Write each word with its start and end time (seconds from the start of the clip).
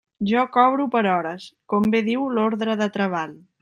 Jo 0.29 0.45
cobro 0.55 0.87
per 0.95 1.03
hores, 1.11 1.47
com 1.75 1.87
bé 1.99 2.05
diu 2.11 2.29
l'ordre 2.39 2.83
de 2.85 2.93
treball. 2.99 3.43